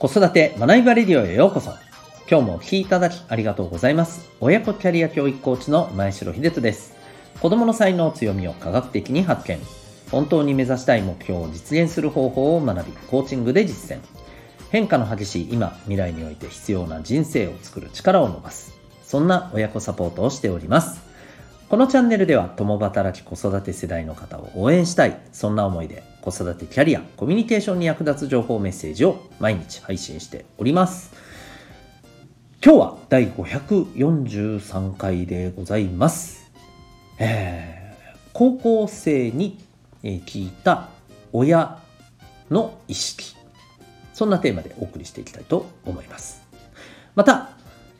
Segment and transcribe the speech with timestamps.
[0.00, 1.74] 子育て学びバレディオへようこそ。
[2.26, 4.30] 今日もお聴きいただきありがとうございます。
[4.40, 6.94] 親子キャリア教育コーチの前城秀人です。
[7.38, 9.60] 子供の才能強みを科学的に発見。
[10.10, 14.00] 本当に目指したい目標を実現する方法を学び、コーチングで実践。
[14.70, 18.72] 変化の激しい今、未来において必要な人生を作る力を伸ばす。
[19.02, 21.02] そんな親子サポートをしております。
[21.68, 25.20] このチャンネルでは共働き子育て世代の方を応援したい。
[25.30, 31.12] そんな思いで子育てキャリア、コミュニケーションに役立つ情報メッセージを毎日配信しております。
[32.62, 36.50] 今日は第543回でございます。
[37.18, 37.80] えー
[38.32, 39.58] 高校生に
[40.02, 40.88] 聞いた
[41.32, 41.78] 親
[42.50, 43.34] の意識。
[44.12, 46.42] そんなテーマでお送りしていきたいと思います。
[47.14, 47.50] また、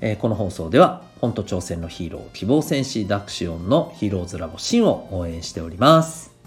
[0.01, 6.40] えーこの放送では、本と挑戦のヒーロー、希望戦士ダクシオンのヒーローズラボシンを応援しております。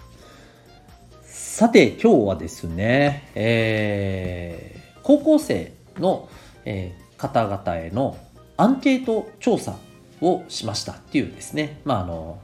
[1.56, 6.28] さて、今日はですね、えー高校生の、
[6.66, 8.18] えー方々への
[8.58, 9.78] アンケート調査
[10.20, 12.42] をしましたっていうですね、まあ、あの、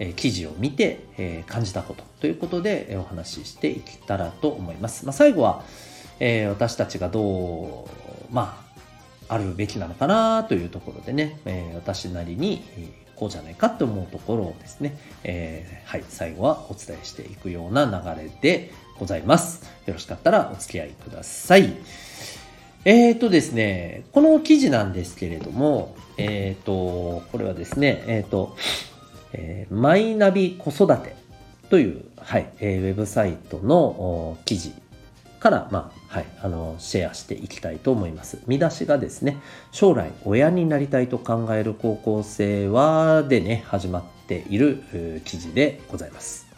[0.00, 5.06] えー記事を見て、えー感じたことということで、えーお話ししていけたらと思います。
[5.06, 5.62] まあ、最後は、
[6.18, 7.88] えー私たちがど
[8.32, 8.60] う、ま
[9.28, 19.64] あ、あるべきなのかなというところでね、えー私なりにえーこうじゃないかと思うところをですね、えーはい、最後はお伝えしていくような流れでございます。
[19.86, 21.74] よろしかったらお付き合いください。
[22.84, 28.56] えーとですね、この記事なんですけれども、えーと、これはですね、えーと、
[29.32, 31.16] えーマイナビ子育て
[31.70, 34.72] という、はい、えーウェブサイトの記事
[35.40, 38.38] から、まあ、はい、あの、シェアしていきたいと思います。
[38.46, 39.36] 見出しがですね、
[39.72, 44.82] 将来親になりたいと考える高校生は、でね、始まっている
[45.24, 46.48] 記事でございます。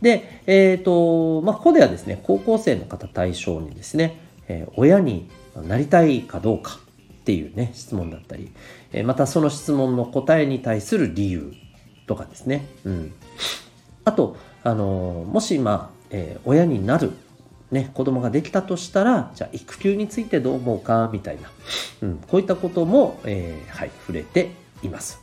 [0.00, 5.28] で、えっ、と、まあ、ここではですね、高校生の方対象にですね、えー親に
[5.66, 6.78] なりたいかどうか
[7.20, 8.52] っていうね、質問だったり、
[8.92, 11.52] えーまたその質問の答えに対する理由
[12.06, 13.12] とかですね、うん。
[14.04, 17.12] あと、あのもし、まあ、えー親になる、
[17.70, 21.50] ね、子供ができたとしたら、じゃあ、育休についてどう思うか、みたいな、
[22.02, 24.52] うん、こういったことも、えーはい、触れて
[24.82, 25.20] います。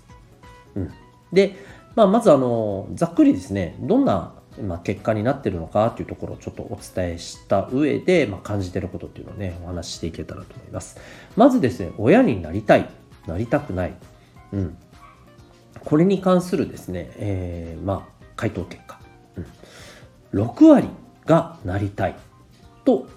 [0.75, 0.91] うん。
[1.33, 1.55] で、
[1.95, 10.97] まあ、まず、あのざっくりですね、どんな、まあ、結果になってるのかというところをちょっとお伝えした上で、まあ、感じてることっていうのをね、お話ししていけたらと思います。
[11.35, 12.87] まずですね、親になりたい、
[13.25, 13.93] なりたくない。
[14.53, 14.77] うん。
[15.83, 18.99] これに関するですね、えーまあ、回答結果。
[20.33, 20.89] うん、6割
[21.25, 22.15] がなりたい
[22.85, 23.07] と、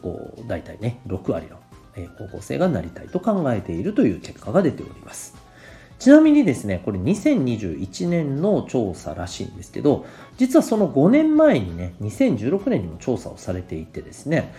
[0.48, 1.56] 大体ね、6割の、
[2.16, 5.36] 高校生がなりたいと考えているという結果が出ております。
[5.98, 14.54] ちなみにですね、これ2021年の調査らしいんですけど、実はその5年前にね、2016年にも調査をされていてですね、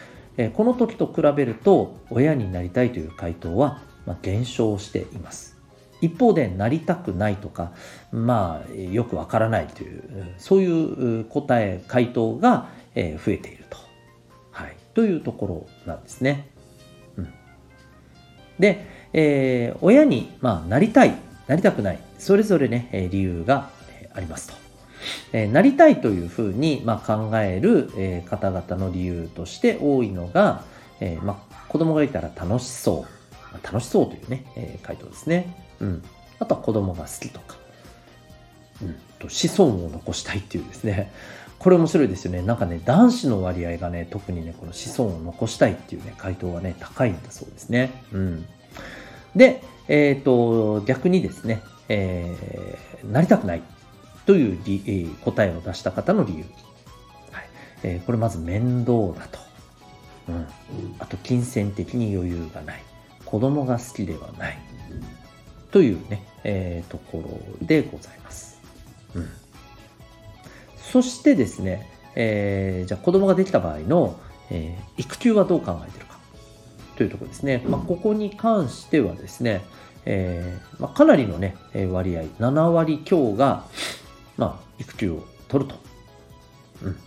[0.54, 3.82] この時と比べると、親になりたいという回答は、
[4.22, 5.58] 減少しています。
[6.02, 7.72] 一方で、なりたくないとか、
[8.12, 10.04] まあ、よくわからないという、
[10.38, 13.59] そういう答え、回答が、増えている
[15.02, 15.06] と。
[15.08, 15.18] い。
[15.18, 16.50] うところなんですね。
[17.18, 17.34] うん。
[18.60, 21.16] で、えー親に、まあ、なりたい、
[21.48, 23.70] なりたくない、それぞれね、理由が
[24.14, 24.56] ありますと。
[25.34, 30.64] えーなりたいというふうに、まあ、考える、えー方々の理由として多いのが、
[31.00, 33.20] えーまあ、子供がいたら楽しそう。
[33.64, 35.56] 楽しそうというね、えー回答ですね。
[35.80, 36.04] うん。
[36.40, 37.58] あとは子供が好きとか。
[38.82, 38.96] うん。
[39.20, 41.12] と子孫を残したいっていうですね。
[41.60, 42.42] これ面白いですよね。
[42.42, 47.92] なんかね、男子の割合がね、特にね、この子孫を残したいっていうね、回答がね、高いんだそうですね。
[48.14, 48.46] うん。
[49.36, 53.62] で、えっ、と、逆にですね、えーなりたくない
[54.26, 56.44] という、えー答えを出した方の理由。
[57.32, 57.46] はい
[57.84, 59.40] えーこれまず面倒だと。
[60.30, 60.48] うん。
[61.00, 62.84] あと、金銭的に余裕がない。
[63.26, 64.58] 子供が好きではない。
[65.72, 67.22] というね、えーとこ
[67.60, 68.62] ろでございます。
[69.14, 69.30] うん。
[70.92, 74.20] そしてですね、えーじゃあ子供ができた場合の、
[74.50, 76.18] えー育休はどう考えてるか
[76.98, 77.64] というところですね。
[77.68, 79.62] まあ、ここに関してはですね、
[80.06, 83.66] えーまあ、かなりのね、えー割合、7割強が、
[84.38, 85.78] まあ、育休を取ると。
[86.84, 86.98] うん。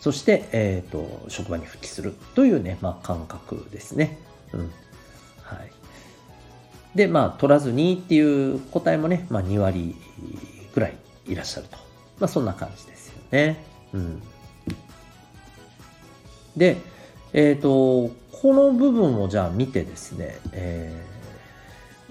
[0.00, 4.18] そして、えっ、と、職場に復帰するというね、まあ、感覚ですね。
[4.52, 4.60] うん。
[5.42, 5.72] はい。
[6.94, 9.94] で、まあ、取らずにっていう答えもね、まあ、2割
[10.74, 10.96] ぐらい
[11.26, 11.81] いらっしゃると。
[12.22, 13.64] まあ、そんな感じですよね。
[13.92, 14.22] うん。
[16.56, 16.76] で、
[17.32, 21.12] えっ、と、この部分をじゃあ見てですね、えー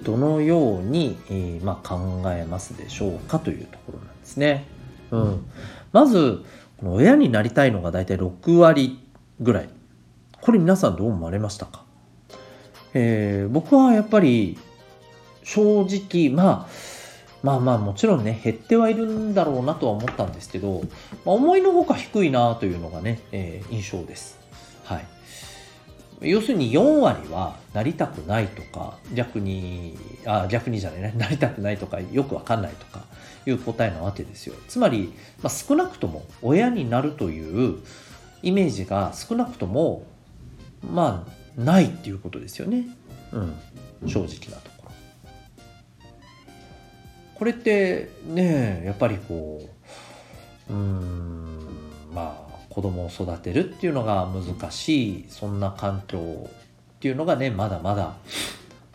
[0.04, 4.66] どのように、えーまあ、考えますでしょうかというところなんですね。
[5.12, 5.46] うん。
[5.92, 6.44] まず、
[6.78, 9.00] この親になりたいのが大体6割
[9.40, 9.70] ぐらい。
[10.42, 11.84] これ皆さんどう思われましたか？
[12.96, 14.58] えー、僕はやっぱり
[15.44, 16.68] 正直、まあ、
[17.44, 20.82] まあまあもちろんね、減ってはいるんだろうなとは思ったんですけど、
[21.26, 24.40] まあ、思いのほか低いなというのがね、えー、印象です。
[24.84, 25.06] はい。
[26.22, 33.06] 要するに4割はなりたくないとか、逆に、あ、逆にじゃないね、 なりたくないとか、よくわかんないとか
[33.48, 34.54] いう答えなわけですよ。
[34.68, 35.12] つまり、
[35.42, 37.80] まあ、少なくとも親になるという
[38.44, 40.04] イメージが少なくとも、
[40.88, 42.86] まあ、ないっていうことですよね。
[43.32, 43.56] うん。
[44.08, 44.71] 正直なと
[47.42, 47.46] こ。
[47.46, 49.68] れってね、やっぱりこ
[50.70, 51.68] う、うん、
[52.14, 58.16] まあ、子供を育てるっていうのが難しいそんな環境っていうのがねまだまだ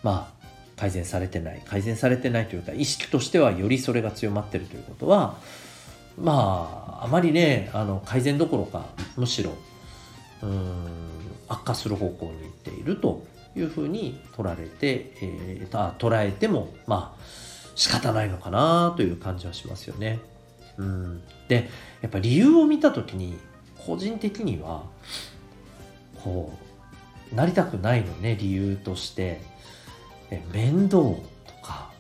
[0.03, 0.47] まあ
[0.77, 5.37] 改善されてない改善されてないというか意識としてはよりそれが強まってるということは
[6.17, 9.53] まああまりねあの改善どころかむしろ
[10.43, 10.73] うん
[11.49, 17.46] 悪化する方向に行っているというふうに取られて、えー、捉えてもまあ
[17.77, 20.19] 仕方ないのかなという感じはしますよね。
[20.79, 21.71] うん、で
[22.03, 23.39] やっぱ理由を見た時に
[23.87, 24.83] 個人的には
[26.23, 26.53] こ
[27.33, 29.41] うなりたくないのね理由として。
[30.31, 31.21] え面倒と
[31.63, 31.91] か。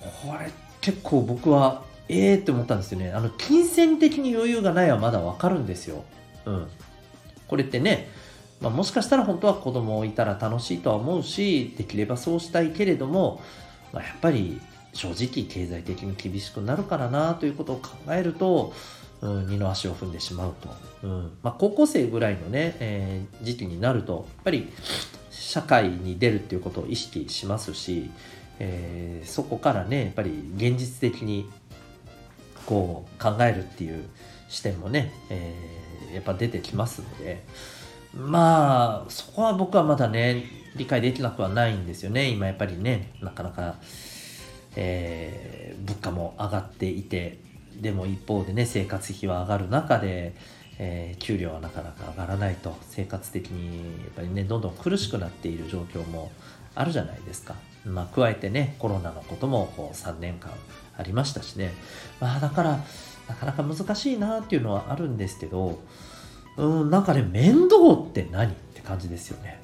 [0.00, 0.50] これ
[0.80, 3.12] 結構僕はええー、って思ったんですよね。
[3.12, 6.04] あの金銭的に余裕がないはまだわかるんですよ。
[6.46, 6.68] うん。
[7.46, 8.08] これってね
[8.60, 13.42] まあ、もしかしたら本当は子供いたら楽しいとは思うしできればそうしたいけれども、
[13.92, 14.60] まあ、やっぱり
[14.92, 18.72] 正直経済的に厳しくなるからなということを考えると
[19.22, 20.68] うん、二の足を踏んでしまうと、
[21.04, 21.32] うん。
[21.42, 24.68] まあ、高校生ぐらいのね、えー、時期になるとやっぱり
[25.30, 28.10] 社会に出るっていうことを意識しますし、
[28.58, 31.48] えー、そこからねやっぱり現実的に
[32.66, 34.04] こう考えるっていう
[34.48, 37.44] 視点もね、えー、やっぱ出てきますので。
[38.14, 40.44] まあそこは僕はまだね
[40.76, 42.28] 理解できなくはないんですよね。
[42.28, 43.12] 今やっぱりね。
[43.20, 43.76] なかなか、
[44.76, 47.38] えー、物価も上がっていて。
[47.80, 50.34] でも一方でね生活費は上がる中で、
[50.78, 52.76] えー、給料はなかなか上がらないと。
[52.88, 56.30] 生活的にやっぱりねどんどん苦しくなっている状況も
[56.74, 57.54] あるじゃないですか。
[57.84, 60.52] まあ、加えてねコロナのこともこう3年間
[60.96, 61.72] ありましたしね、
[62.20, 62.78] まあ、だから
[63.28, 65.80] なかなか難しいなっていうのはあるんですけど
[66.56, 69.60] うんなんかね面倒って何って感じですよね。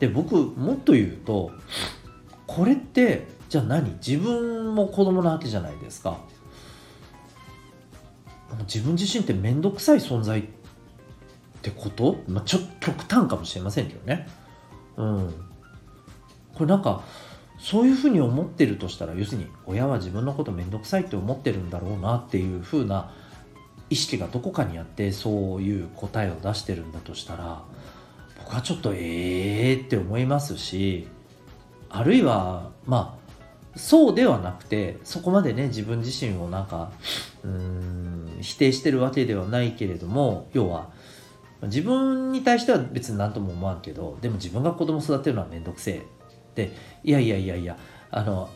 [0.00, 1.52] で僕もっと言うと
[2.46, 3.92] これってじゃあ何？
[4.04, 6.18] 自分も子供なわけじゃないですか。
[8.62, 10.42] 自分自身って面倒くさい存在っ
[11.62, 14.28] てこと、まあ、ちょっと極端かもしれませんけどね。
[14.96, 15.34] うん。
[16.54, 17.02] これなんか
[17.58, 23.12] そういうふうに思ってるとしたら要するに親は自分のこと面倒くさいって思ってるんだろうなっていうふうな
[23.90, 27.62] 意識がどこかにあってそういう答えを出してるんだとしたら
[28.50, 31.06] 僕はちょっとええ、って思いますし
[31.88, 33.16] あるいはま
[33.76, 36.90] あそうではなくてそこまでね自分自身をなんか
[37.44, 40.90] うん否定してるわけではないけれども要は
[41.62, 46.00] 自分に対しては別に何とも思わんけどでも自分が子供育てるのは面倒くせえっ
[46.56, 46.72] て
[47.04, 47.78] いやいやいやいや
[48.10, 48.50] あの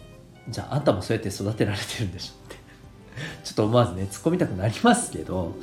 [0.48, 2.56] じゃああんたもそうやって育てられてるんでしょって
[3.44, 5.54] ちょっと思わずね突っ込みたくなりますけど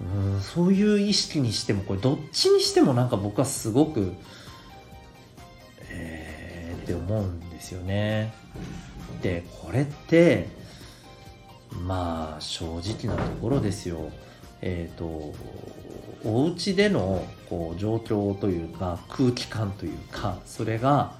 [0.00, 4.12] うんそういう意識にしてもこれどっちにしてもなんか僕はすごく
[5.90, 8.32] えー、って思うんですよね。
[9.22, 10.48] でこれって
[11.70, 14.10] まあ正直なところですよ。
[14.60, 15.34] えっ、ー、と
[16.24, 21.14] お家でのこう状況というか空気感というかそれが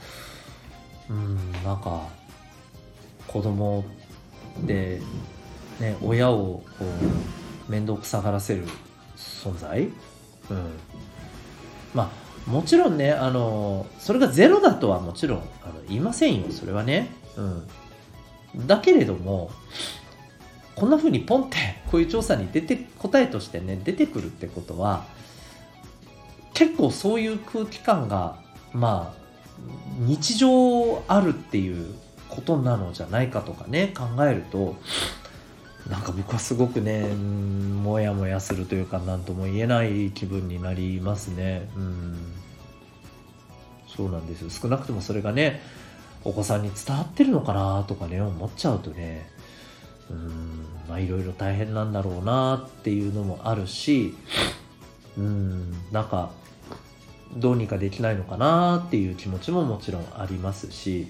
[1.11, 2.09] うんなんか
[3.27, 3.85] 子供
[4.65, 5.01] で、
[5.81, 8.65] ね、親をこう面倒くさがらせる
[9.17, 9.93] 存在、うん、
[11.95, 12.11] ま
[12.47, 19.51] あもちろんねあのそれがゼロだとはもちろんあの言いませんよそれはね、うん、だけれども
[20.75, 21.57] こんな風にポンって
[21.91, 25.05] こういう調査に出て答えとしてね出てくるってことは
[26.55, 28.37] 結構そういう空気感が
[28.73, 29.23] まあ
[29.99, 31.95] 日常あるっていう
[32.29, 34.77] ことなのじゃないかとかね考えると
[35.91, 41.69] なんか僕はすごくねもやもやするというか何とも言えない気分になりますね。
[41.77, 42.17] うん。
[43.95, 44.51] そうなんですよ。
[44.51, 45.61] 少なくともそれがね
[46.25, 49.29] お子さんに伝わってるのかなとかね思っちゃうとね
[50.11, 54.15] うんまあいろいろ大変なんだろうなっていうのもあるし
[55.19, 56.31] うんなんか
[57.37, 61.09] どうにかできないのかなっていう気持ちももちろんありますし、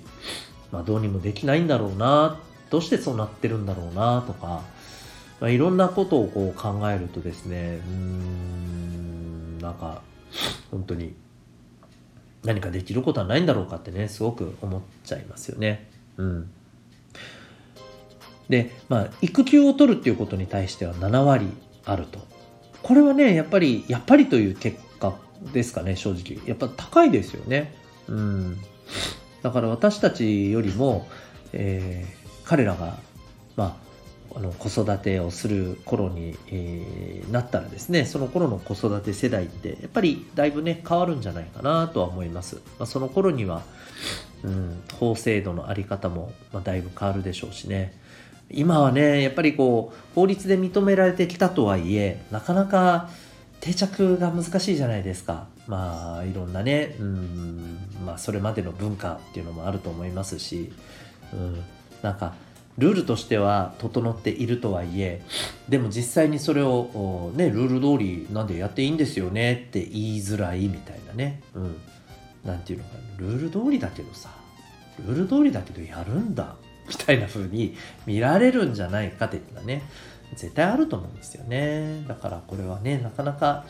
[0.70, 2.40] まあ、どうにもできないんだろうな
[2.72, 4.62] どうしてそうなってるんだろうなとか、
[5.40, 10.00] まあ、いろんなことをこう考えるとですねうーんなんか
[10.70, 11.14] 本当に
[12.42, 15.90] 何かできることはないんだろうかってねすごく思っちゃいますよね。
[16.16, 16.50] うん、
[18.48, 21.48] でまあ育休を取るっていうことに対しては7割
[21.84, 22.20] あると
[22.82, 25.14] これはねやっぱりやっぱりという結果
[25.52, 27.74] ですかね正直やっぱ高いですよね。
[28.08, 28.58] うん、
[29.42, 31.06] だから私たちよりも、
[31.52, 32.21] えー、
[32.52, 32.98] 彼らが
[33.56, 33.78] ま
[34.34, 43.62] ああの子育てをする頃に、えー、なったらですねその頃の子育て世代ってやっぱりだいぶね変わるんじゃないかなとは思います、まあ、その頃には、
[44.44, 47.98] うん、法制度の在り方も、まあ、だいぶ変わるでしょうしね。
[48.50, 53.08] 今はねやっぱりこう法律で認められてきたとはいえなかなか
[53.60, 55.46] 定着が難しいじゃないですか。
[55.66, 60.70] まあいろんなねうんまあそれまでの文化っていうのもあると思いますし、
[61.32, 61.64] うん、
[62.02, 62.34] なんか
[62.78, 65.22] ルールとしては整っているとはいえ
[65.68, 71.42] でも実際にそれをねルール通りなんでやっていいんですよねって言いづらいみたいなね。
[71.54, 71.80] うん。
[72.44, 74.30] なんていうのかルール通りだけどさ
[75.06, 76.56] ルール通りだけどやるんだ
[76.88, 79.82] みたいな風に 見られるんじゃないかっていうのはね
[80.34, 82.04] 絶対あると思うんですよね。
[82.08, 83.66] だからこれはねなかなか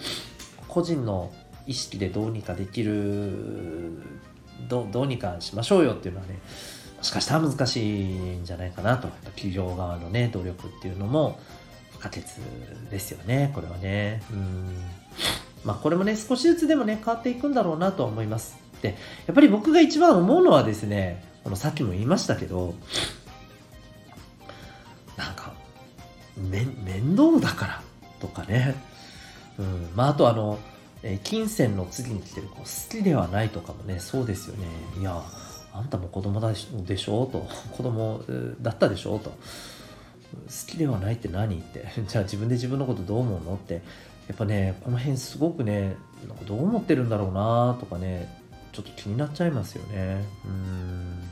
[0.69, 1.33] 個人の
[1.67, 4.01] 意識でどうにかできる
[4.69, 6.39] どうにかしましょうよっていうのはね
[7.03, 9.09] もしかしたら難しいんじゃないかなと。
[9.35, 11.41] 企業側のね努力っていうのも
[11.91, 12.23] 不可欠
[12.93, 14.23] ですよねこれはね。
[14.31, 14.77] うん。
[15.65, 18.57] まあこれもね少しずつでもね変わっていくんだろうなとは思います。
[18.83, 22.77] でやっぱり僕が一番思うのはですねこのさっきも言いましたけど
[25.17, 25.55] なんか
[26.37, 27.83] 面倒だから
[28.21, 28.77] とかね、
[29.59, 29.91] うん。
[29.97, 30.57] まあ、あとあの
[31.25, 32.67] 金銭の次に来てるこう好
[32.97, 34.67] きではないとかもねそうですよね。
[35.01, 35.21] いや
[35.73, 37.27] あんたも子供だでしょ？
[37.27, 38.23] と子供
[38.61, 39.19] だったでしょ？
[39.19, 39.37] と好
[40.67, 41.59] きではないって何？
[41.59, 43.55] ってじゃあ自分で自分のことどう思うの？
[43.55, 43.83] って。
[44.29, 45.97] やっぱねこの辺すごくね
[46.29, 47.77] なんかどう思ってるんだろうな？
[47.81, 48.33] とかね
[48.73, 50.25] ちょっと気になっちゃいますよね。
[50.45, 51.29] うん。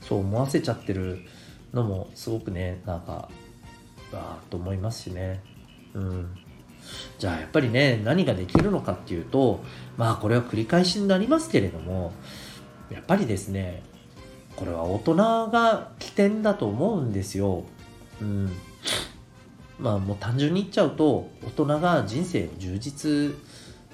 [0.00, 1.20] そう思わせちゃってる
[1.72, 5.40] のもすごくねなんかわーっと思いますしね。
[5.94, 6.36] うん。
[7.18, 9.62] じゃあやっぱりね何ができるのかっていうと
[9.96, 12.12] まあこれは繰り返しになりますけれども
[12.90, 13.82] やっぱりですね
[14.56, 17.64] これは大人が起点だと思うんですよ。
[18.20, 18.50] うん、
[19.78, 23.34] まあもう単純に言っちゃうと大人が人生を充実、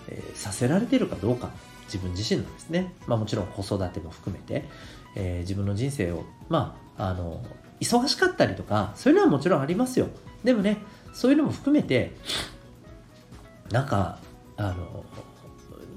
[0.08, 1.50] え、させられてるかどうか
[1.84, 4.64] 自分自身のですね、まあ、もちろん子育ても含めて、
[5.14, 7.44] えー、自分の人生をまああの
[7.80, 10.08] 忙しかったりとかそういうのはもちろんありますよ。
[10.42, 10.78] でもね
[11.12, 12.12] そういうのも含めて
[13.70, 14.18] なんか
[14.56, 15.04] あの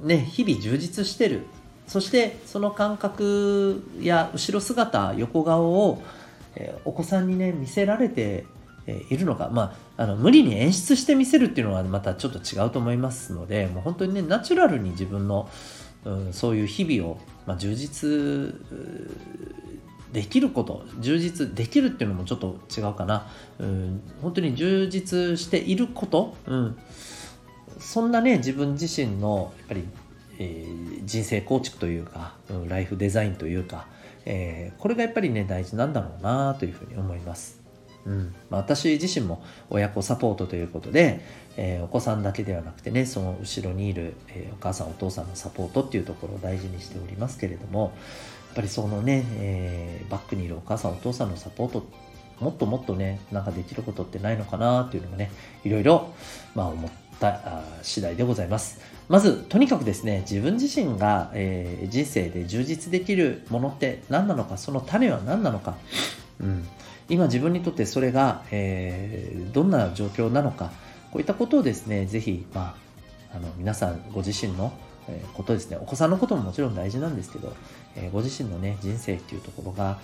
[0.03, 1.46] ね日々充実してる
[1.89, 6.01] そしてその感覚や後ろ姿横顔を、
[6.55, 8.46] え、お子さんにね見せられて
[9.10, 15.50] いるのか、まあ、あの無理に演出して見せるっていうのはまたちょっと違うと思いますのでもう本当にねナチュラルに自分の、
[16.05, 17.17] うん、そういう日々を、
[17.48, 18.53] まあ、充実
[20.13, 23.27] できること充実できるっていうのもちょっと違うかな、
[23.58, 26.77] うん、本当に充実していること、うん、
[27.79, 29.86] そんなね自分自身のやっぱり
[30.39, 33.88] えー、人生構築というか、うん、ライフデザインというか、
[34.25, 37.60] えー、これがやっぱりね大事なんだろうなというふうに思います。
[38.05, 41.19] うんまあ、私自身も親子サポートということで、
[41.58, 47.93] えー、お子さんだけではなくてねその後ろにいる、え、お母さんお父さんのサポートっていうところを大事にしておりますけれども
[48.48, 51.86] やっぱりそのね、え、バックにいるお母さんお父さんのサポート
[52.39, 55.29] もっともっとねなんかできることってないのかなっていうのもね
[55.65, 56.13] いろいろ、
[56.55, 58.79] まあ、思った次第でございます。
[59.10, 65.78] まず、とにかくですね、自分自身が、えー、人生で充実できるものって何なのか、その種は何なのか、
[66.39, 66.68] うん、
[67.10, 70.72] 今自分にとってそれが、えー、どんな状況なのか、
[71.12, 72.75] こういったことをですね、ぜひ、ま
[73.34, 74.72] あ、あの皆さんご自身の
[75.34, 77.56] ことですね、お子さんのことももちろん大事なんですけど、
[77.96, 80.00] えー、ご自身のね、人生っていうところが、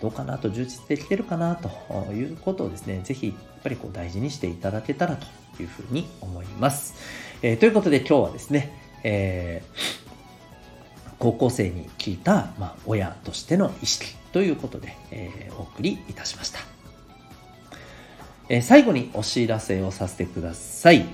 [0.00, 1.68] どうかなと充実できてるかなと
[2.12, 6.94] いうことをですね、ぜひやっぱりこう大事にしていただけたらというふうに思います。
[7.44, 8.72] えー、ということで今日はですね、
[9.02, 16.60] えー、高校生に聞いた、まあ、親としての意識ということで、えー、お送りいたしました。
[18.48, 21.04] え、最後にお知らせをさせてください。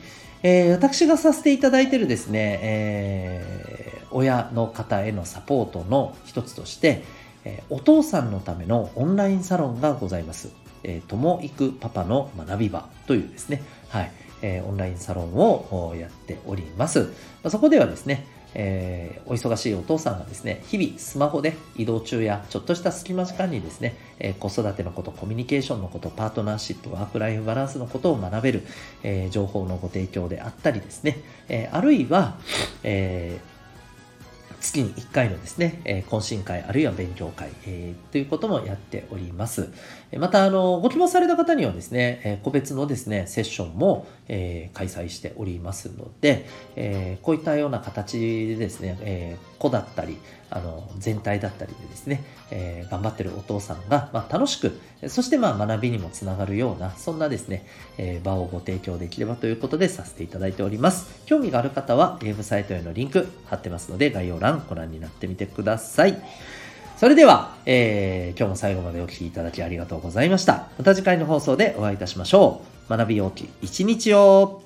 [0.42, 7.04] え、私がさせていただいてるですね、えー、親の方へのサポートの一つとして、
[7.46, 10.50] え、お父さんのためのオンラインサロンがございます。
[10.82, 17.12] え、ともいくパパの学び場というですね、はい、え、オンラインサロンをやっております。
[17.48, 28.62] そこではですね、えー、お忙しいお父さんがですね、日々スマホで移動中やちょっとした隙間時間にですね、えー、子育てのこと、コミュニケーションのこと、パートナーシップ、ワークライフバランスのことを学べる、
[29.02, 31.18] えー、情報のご提供であったりですね、
[31.48, 32.38] えあるいは、
[32.82, 33.40] え
[34.60, 39.70] 月に1回のですね、懇親会あるいは勉強会、えー、ということもやっております。
[40.16, 46.46] また、あの、ご希望された方にはですね、個別のですね、セッションも、えー、開催しておりますので、
[46.76, 50.16] えー、こういったような形でですね、えー、子だったり、
[50.50, 57.66] あの、全体だったりでですね、え、頑張ってるお父さんが、まあ、楽しく、そしてまあ学びにもつながるような、そんなですね、
[57.98, 61.22] え、場をご提供できればということでさせていただいております。
[61.26, 66.16] 興味がある方は、ウェブサイトへのリンク貼ってますので、概要欄ご覧になってみてください。
[66.98, 70.66] それでは、えー、今日も最後までお聴きいただきありがとうございました。
[70.78, 72.90] また次回の放送でお会いいたしましょう。
[72.90, 74.62] 学びようき一日を